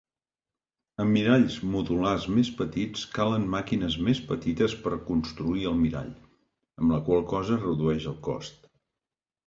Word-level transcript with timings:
Amb 1.03 1.11
miralls 1.17 1.57
modulars 1.73 2.25
més 2.37 2.49
petits 2.63 3.05
calen 3.19 3.45
màquines 3.57 3.99
més 4.09 4.23
petites 4.33 4.77
per 4.87 4.97
construir 5.13 5.71
el 5.75 5.81
mirall, 5.85 6.13
amb 6.83 6.97
la 6.99 7.03
qual 7.11 7.27
cosa 7.37 7.59
es 7.63 7.67
redueix 7.71 8.13
el 8.15 8.23
cost. 8.31 8.71